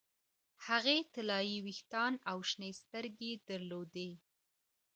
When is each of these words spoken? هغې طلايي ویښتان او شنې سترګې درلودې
هغې 0.67 0.97
طلايي 1.13 1.57
ویښتان 1.65 2.13
او 2.31 2.37
شنې 2.49 2.71
سترګې 2.81 3.31
درلودې 3.49 4.11